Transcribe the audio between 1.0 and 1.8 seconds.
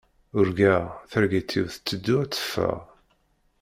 targit-iw